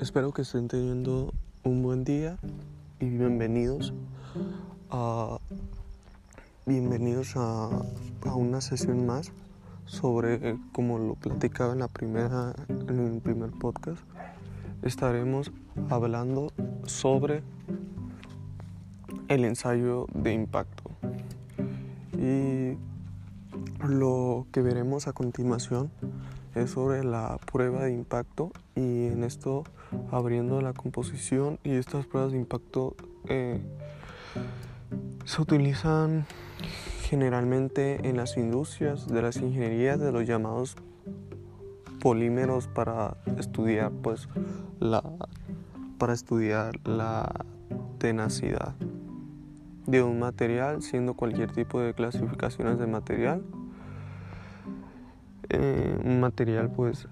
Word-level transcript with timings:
Espero 0.00 0.32
que 0.32 0.42
estén 0.42 0.66
teniendo 0.66 1.34
un 1.62 1.82
buen 1.82 2.04
día 2.04 2.38
y 3.00 3.04
bienvenidos 3.10 3.92
a 4.90 5.38
bienvenidos 6.64 7.36
a, 7.36 7.68
a 8.26 8.34
una 8.34 8.62
sesión 8.62 9.04
más 9.04 9.30
sobre 9.84 10.56
como 10.72 10.98
lo 10.98 11.16
platicaba 11.16 11.74
en 11.74 11.80
la 11.80 11.88
primera 11.88 12.54
en 12.68 13.14
el 13.14 13.20
primer 13.20 13.50
podcast 13.50 14.02
estaremos 14.82 15.52
hablando 15.90 16.50
sobre 16.86 17.42
el 19.28 19.44
ensayo 19.44 20.06
de 20.14 20.32
impacto. 20.32 20.90
Y 22.14 22.76
lo 23.88 24.46
que 24.52 24.62
veremos 24.62 25.06
a 25.08 25.12
continuación 25.12 25.90
es 26.54 26.70
sobre 26.70 27.04
la 27.04 27.38
prueba 27.50 27.84
de 27.84 27.92
impacto 27.92 28.52
y 28.74 29.06
en 29.06 29.24
esto 29.24 29.64
abriendo 30.10 30.60
la 30.60 30.72
composición 30.72 31.58
y 31.64 31.72
estas 31.72 32.06
pruebas 32.06 32.32
de 32.32 32.38
impacto 32.38 32.96
eh, 33.28 33.60
se 35.24 35.42
utilizan 35.42 36.26
generalmente 37.02 38.08
en 38.08 38.16
las 38.16 38.36
industrias 38.36 39.06
de 39.08 39.22
las 39.22 39.36
ingenierías 39.36 39.98
de 39.98 40.12
los 40.12 40.26
llamados 40.26 40.76
polímeros 42.00 42.66
para 42.68 43.16
estudiar 43.38 43.90
pues 43.90 44.28
la 44.78 45.02
para 45.98 46.14
estudiar 46.14 46.80
la 46.86 47.44
tenacidad 47.98 48.74
de 49.86 50.02
un 50.02 50.18
material 50.18 50.82
siendo 50.82 51.14
cualquier 51.14 51.52
tipo 51.52 51.80
de 51.80 51.94
clasificaciones 51.94 52.78
de 52.78 52.86
material 52.86 53.42
eh, 55.50 55.98
un 56.04 56.20
material 56.20 56.70
pues 56.70 57.08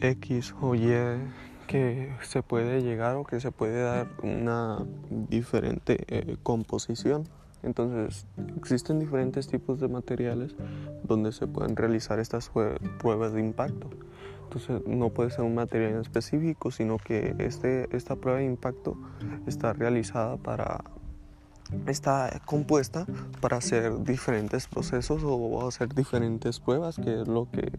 X 0.00 0.54
o 0.60 0.74
Y 0.74 0.92
que 1.66 2.12
se 2.22 2.42
puede 2.42 2.82
llegar 2.82 3.16
o 3.16 3.24
que 3.24 3.40
se 3.40 3.52
puede 3.52 3.82
dar 3.82 4.08
una 4.22 4.84
diferente 5.28 6.04
eh, 6.08 6.36
composición. 6.42 7.28
Entonces 7.62 8.26
existen 8.56 8.98
diferentes 8.98 9.46
tipos 9.46 9.78
de 9.80 9.88
materiales 9.88 10.56
donde 11.04 11.32
se 11.32 11.46
pueden 11.46 11.76
realizar 11.76 12.18
estas 12.18 12.50
pruebas 12.98 13.34
de 13.34 13.40
impacto. 13.40 13.90
Entonces 14.44 14.82
no 14.86 15.10
puede 15.10 15.30
ser 15.30 15.44
un 15.44 15.54
material 15.54 16.00
específico, 16.00 16.72
sino 16.72 16.98
que 16.98 17.36
este, 17.38 17.94
esta 17.96 18.16
prueba 18.16 18.40
de 18.40 18.46
impacto 18.46 18.96
está 19.46 19.72
realizada 19.72 20.38
para 20.38 20.82
está 21.86 22.40
compuesta 22.44 23.06
para 23.40 23.56
hacer 23.56 24.02
diferentes 24.02 24.66
procesos 24.66 25.22
o 25.24 25.66
hacer 25.66 25.94
diferentes 25.94 26.60
pruebas, 26.60 26.96
que 26.96 27.22
es 27.22 27.28
lo 27.28 27.48
que, 27.50 27.72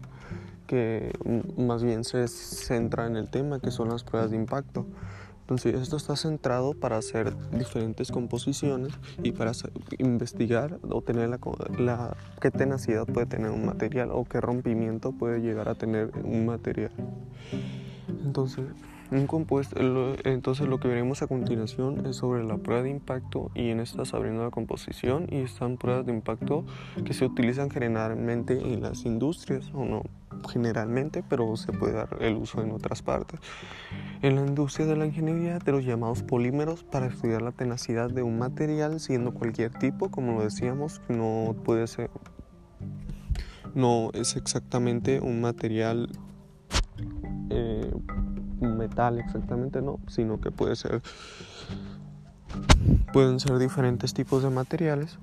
que 0.66 1.12
más 1.56 1.82
bien 1.82 2.04
se 2.04 2.28
centra 2.28 3.06
en 3.06 3.16
el 3.16 3.30
tema, 3.30 3.60
que 3.60 3.70
son 3.70 3.88
las 3.88 4.04
pruebas 4.04 4.30
de 4.30 4.36
impacto. 4.36 4.86
Entonces 5.42 5.74
esto 5.74 5.96
está 5.96 6.16
centrado 6.16 6.72
para 6.72 6.96
hacer 6.96 7.34
diferentes 7.50 8.10
composiciones 8.10 8.92
y 9.22 9.32
para 9.32 9.52
investigar 9.98 10.78
o 10.88 11.02
tener 11.02 11.28
la, 11.28 11.38
la, 11.78 12.16
qué 12.40 12.50
tenacidad 12.50 13.06
puede 13.06 13.26
tener 13.26 13.50
un 13.50 13.66
material 13.66 14.10
o 14.12 14.24
qué 14.24 14.40
rompimiento 14.40 15.12
puede 15.12 15.40
llegar 15.40 15.68
a 15.68 15.74
tener 15.74 16.12
un 16.24 16.46
material. 16.46 16.92
Entonces 18.24 18.64
un 19.12 19.26
compuesto, 19.26 19.76
entonces 20.24 20.66
lo 20.66 20.80
que 20.80 20.88
veremos 20.88 21.22
a 21.22 21.26
continuación 21.26 22.06
es 22.06 22.16
sobre 22.16 22.44
la 22.44 22.56
prueba 22.56 22.82
de 22.82 22.90
impacto 22.90 23.50
y 23.54 23.70
en 23.70 23.80
esta 23.80 24.02
abriendo 24.12 24.42
la 24.44 24.50
composición 24.50 25.26
y 25.30 25.36
están 25.36 25.76
pruebas 25.76 26.06
de 26.06 26.12
impacto 26.12 26.64
que 27.04 27.14
se 27.14 27.24
utilizan 27.24 27.70
generalmente 27.70 28.58
en 28.58 28.82
las 28.82 29.04
industrias 29.04 29.70
o 29.74 29.84
no 29.84 30.02
generalmente, 30.50 31.22
pero 31.28 31.56
se 31.56 31.72
puede 31.72 31.92
dar 31.92 32.16
el 32.20 32.36
uso 32.36 32.62
en 32.62 32.72
otras 32.72 33.02
partes. 33.02 33.38
En 34.22 34.36
la 34.36 34.46
industria 34.46 34.86
de 34.86 34.96
la 34.96 35.06
ingeniería 35.06 35.58
de 35.58 35.72
los 35.72 35.84
llamados 35.84 36.22
polímeros 36.22 36.84
para 36.84 37.06
estudiar 37.06 37.42
la 37.42 37.52
tenacidad 37.52 38.10
de 38.10 38.22
un 38.22 38.38
material 38.38 38.98
siendo 38.98 39.34
cualquier 39.34 39.70
tipo, 39.72 40.10
como 40.10 40.32
lo 40.32 40.42
decíamos, 40.42 41.00
no 41.08 41.54
puede 41.64 41.86
ser 41.86 42.10
no 43.74 44.10
es 44.12 44.36
exactamente 44.36 45.20
un 45.20 45.40
material 45.40 46.10
metal 48.92 49.18
exactamente 49.18 49.80
no, 49.80 49.98
sino 50.08 50.40
que 50.40 50.50
puede 50.50 50.76
ser 50.76 51.02
pueden 53.12 53.40
ser 53.40 53.58
diferentes 53.58 54.12
tipos 54.12 54.42
de 54.42 54.50
materiales. 54.50 55.18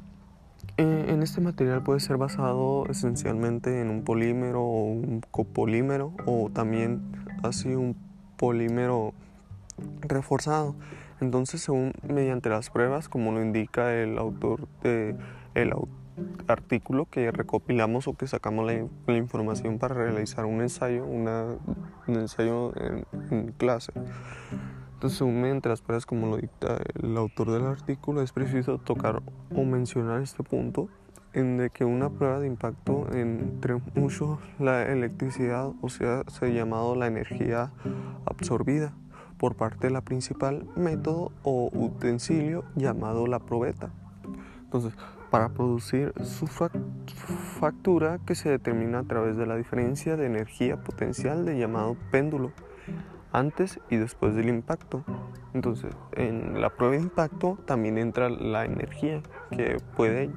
Eh, 0.77 1.07
en 1.09 1.21
este 1.21 1.41
material 1.41 1.83
puede 1.83 1.99
ser 1.99 2.17
basado 2.17 2.85
esencialmente 2.89 3.81
en 3.81 3.89
un 3.89 4.03
polímero 4.03 4.63
o 4.63 4.83
un 4.85 5.21
copolímero 5.29 6.13
o 6.25 6.49
también 6.51 7.01
así 7.43 7.69
un 7.75 7.95
polímero 8.37 9.13
reforzado. 10.01 10.75
Entonces, 11.21 11.61
según 11.61 11.93
mediante 12.07 12.49
las 12.49 12.69
pruebas, 12.69 13.09
como 13.09 13.31
lo 13.31 13.41
indica 13.41 13.93
el 13.93 14.17
autor 14.17 14.67
de 14.81 15.15
el 15.53 15.71
autor 15.73 15.98
artículo 16.47 17.05
que 17.05 17.31
recopilamos 17.31 18.07
o 18.07 18.13
que 18.13 18.27
sacamos 18.27 18.65
la, 18.65 19.17
información 19.17 19.79
para 19.79 19.95
realizar 19.95 20.45
un 20.45 20.61
ensayo, 20.61 21.05
una, 21.05 21.45
un 22.07 22.15
ensayo 22.15 22.73
en, 23.31 23.53
clase. 23.57 23.91
Entonces, 24.93 25.21
mediante 25.21 25.69
las 25.69 25.81
pruebas 25.81 26.05
como 26.05 26.27
lo 26.27 26.37
dicta 26.37 26.77
el 27.01 27.15
autor 27.15 27.51
del 27.51 27.65
artículo, 27.65 28.21
es 28.21 28.31
preciso 28.33 28.77
tocar 28.79 29.21
o 29.55 29.63
mencionar 29.63 30.21
este 30.21 30.43
punto 30.43 30.89
en 31.33 31.57
de 31.57 31.69
que 31.69 31.85
una 31.85 32.09
prueba 32.09 32.39
de 32.39 32.47
impacto 32.47 33.07
entre 33.13 33.75
muchos 33.95 34.39
la 34.57 34.83
electricidad, 34.83 35.71
o 35.81 35.89
sea, 35.89 36.23
se 36.27 36.45
ha 36.45 36.49
llamado 36.49 36.95
la 36.95 37.07
energía 37.07 37.71
absorbida 38.25 38.93
por 39.37 39.55
parte 39.55 39.87
de 39.87 39.93
la 39.93 40.01
principal 40.01 40.67
método 40.75 41.31
o 41.43 41.69
utensilio 41.71 42.65
llamado 42.75 43.25
la 43.27 43.39
probeta. 43.39 43.91
Entonces, 44.63 44.93
para 45.29 45.49
producir 45.49 46.13
su 46.23 46.47
factura 46.47 48.19
que 48.25 48.35
se 48.35 48.49
determina 48.49 48.99
a 48.99 49.03
través 49.03 49.37
de 49.37 49.45
la 49.45 49.55
diferencia 49.55 50.17
de 50.17 50.25
energía 50.25 50.83
potencial 50.83 51.45
de 51.45 51.57
llamado 51.57 51.95
péndulo 52.11 52.51
antes 53.31 53.79
y 53.89 53.97
después 53.97 54.35
del 54.35 54.49
impacto. 54.49 55.03
Entonces, 55.53 55.95
en 56.13 56.61
la 56.61 56.69
prueba 56.69 56.95
de 56.95 57.01
impacto 57.01 57.57
también 57.65 57.97
entra 57.97 58.29
la 58.29 58.65
energía 58.65 59.21
que 59.51 59.77
puede 59.95 60.31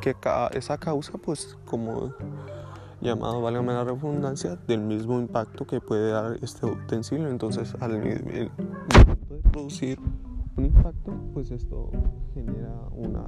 que 0.00 0.14
esa 0.52 0.78
causa 0.78 1.18
pues 1.18 1.56
como 1.64 2.14
llamado 3.00 3.40
vale 3.42 3.62
la 3.62 3.84
redundancia 3.84 4.56
del 4.66 4.80
mismo 4.80 5.18
impacto 5.18 5.66
que 5.66 5.80
puede 5.80 6.10
dar 6.10 6.36
este 6.42 6.66
utensilio 6.66 7.28
entonces 7.28 7.74
al 7.80 8.00
de 8.00 8.50
producir 9.50 9.98
un 10.56 10.64
impacto 10.64 11.12
pues 11.34 11.50
esto 11.50 11.90
genera 12.32 12.72
una 12.92 13.26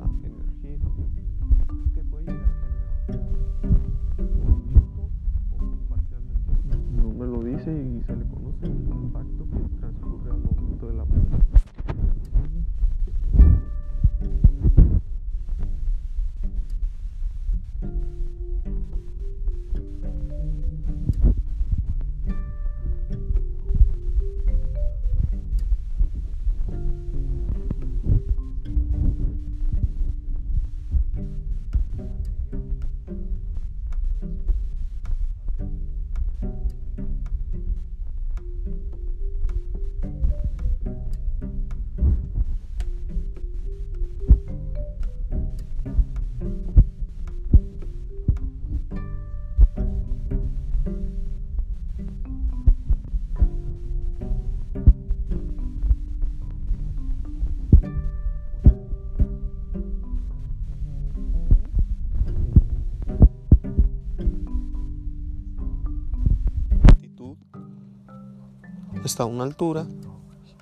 está 69.08 69.24
a 69.24 69.26
una 69.26 69.44
altura 69.44 69.86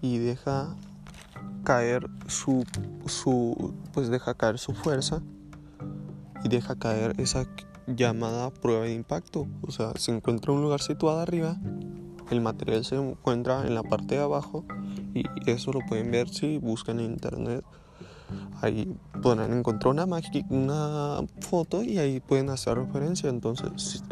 y 0.01 0.19
deja 0.19 0.75
caer 1.65 2.09
su, 2.29 2.65
su 3.07 3.75
pues 3.93 4.09
deja 4.09 4.35
caer 4.35 4.59
su 4.59 4.73
fuerza 4.73 5.21
y 6.45 6.49
deja 6.49 6.77
caer 6.77 7.21
esa 7.21 7.47
llamada 7.87 8.51
prueba 8.51 8.85
de 8.85 8.95
impacto 8.95 9.47
o 9.63 9.71
sea 9.71 9.93
se 9.97 10.13
encuentra 10.13 10.53
un 10.53 10.63
lugar 10.63 10.81
situado 10.81 11.21
arriba 11.21 11.57
el 12.31 12.41
material 12.41 12.85
se 12.85 12.97
encuentra 12.97 13.67
en 13.67 13.75
la 13.75 13.83
parte 13.83 14.17
de 14.17 14.23
abajo 14.23 14.65
y 15.15 15.25
eso 15.51 15.73
lo 15.73 15.81
pueden 15.81 16.11
ver 16.11 16.29
si 16.29 16.59
buscan 16.59 16.99
en 16.99 17.13
internet. 17.13 17.65
Ahí 18.61 18.97
podrán 19.23 19.53
encontrar 19.53 19.95
una, 19.95 20.05
una 20.51 21.21
foto 21.41 21.83
y 21.83 21.99
ahí 21.99 22.21
pueden 22.21 22.51
hacer 22.51 22.77
referencia. 22.77 23.31
Entonces, 23.31 24.03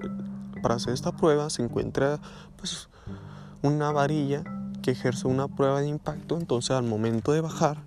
para 0.63 0.77
hacer 0.77 0.95
esta 0.95 1.13
prueba 1.13 1.51
se 1.51 1.63
encuentra 1.63 2.21
pues, 2.57 2.89
una 3.65 3.91
varilla 3.91 4.45
que 4.83 4.91
ejerce 4.91 5.27
una 5.27 5.49
prueba 5.49 5.81
de 5.81 5.89
impacto. 5.89 6.37
Entonces, 6.39 6.71
al 6.73 6.85
momento 6.85 7.33
de 7.33 7.41
bajar, 7.41 7.79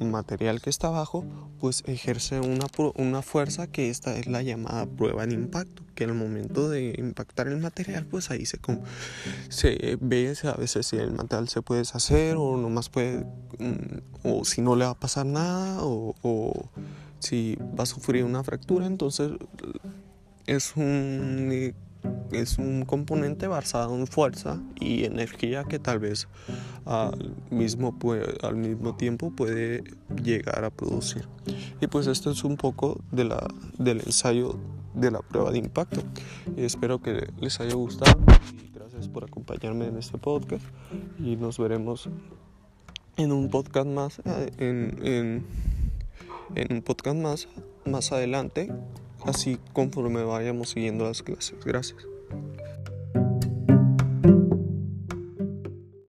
material 0.00 0.60
que 0.60 0.70
está 0.70 0.88
abajo, 0.88 1.24
pues 1.58 1.82
ejerce 1.86 2.40
una, 2.40 2.66
una 2.96 3.22
fuerza 3.22 3.66
que 3.66 3.90
esta 3.90 4.16
es 4.16 4.26
la 4.26 4.42
llamada 4.42 4.86
prueba 4.86 5.26
de 5.26 5.34
impacto, 5.34 5.82
que 5.94 6.04
al 6.04 6.14
momento 6.14 6.68
de 6.68 6.94
impactar 6.98 7.48
el 7.48 7.58
material, 7.58 8.06
pues 8.06 8.30
ahí 8.30 8.46
se, 8.46 8.58
se 9.48 9.98
ve 10.00 10.34
a 10.44 10.52
veces 10.54 10.86
si 10.86 10.96
el 10.96 11.12
material 11.12 11.48
se 11.48 11.62
puede 11.62 11.80
deshacer 11.80 12.36
o 12.38 12.56
nomás 12.56 12.88
puede, 12.88 13.26
mm, 13.58 13.98
o 14.24 14.44
si 14.44 14.62
no 14.62 14.76
le 14.76 14.84
va 14.84 14.92
a 14.92 14.98
pasar 14.98 15.26
nada 15.26 15.82
o, 15.82 16.14
o 16.22 16.70
si 17.18 17.56
va 17.78 17.84
a 17.84 17.86
sufrir 17.86 18.24
una 18.24 18.44
fractura, 18.44 18.86
entonces 18.86 19.32
es 20.46 20.76
un 20.76 21.74
es 22.32 22.58
un 22.58 22.84
componente 22.84 23.46
basado 23.46 23.96
en 23.96 24.06
fuerza 24.06 24.60
y 24.78 25.04
energía 25.04 25.64
que 25.64 25.78
tal 25.78 25.98
vez 25.98 26.28
al 26.84 27.34
mismo, 27.50 27.96
al 28.42 28.56
mismo 28.56 28.96
tiempo 28.96 29.30
puede 29.30 29.84
llegar 30.22 30.64
a 30.64 30.70
producir. 30.70 31.26
Y 31.80 31.86
pues 31.86 32.06
esto 32.06 32.30
es 32.30 32.44
un 32.44 32.56
poco 32.56 33.00
de 33.10 33.24
la, 33.24 33.48
del 33.78 34.00
ensayo 34.00 34.58
de 34.94 35.10
la 35.10 35.20
prueba 35.20 35.50
de 35.50 35.58
impacto. 35.58 36.02
Espero 36.56 37.00
que 37.00 37.28
les 37.40 37.60
haya 37.60 37.74
gustado 37.74 38.18
y 38.64 38.70
gracias 38.74 39.08
por 39.08 39.24
acompañarme 39.24 39.86
en 39.86 39.96
este 39.96 40.18
podcast 40.18 40.64
y 41.18 41.36
nos 41.36 41.58
veremos 41.58 42.08
en 43.16 43.32
un 43.32 43.50
podcast 43.50 43.86
más 43.86 44.20
eh, 44.24 44.50
en, 44.58 45.06
en, 45.06 45.46
en 46.54 46.72
un 46.72 46.82
podcast 46.82 47.16
más 47.16 47.48
más 47.84 48.12
adelante 48.12 48.70
así 49.24 49.58
conforme 49.72 50.22
vayamos 50.22 50.70
siguiendo 50.70 51.04
las 51.04 51.22
clases. 51.22 51.58
Gracias. 51.64 52.09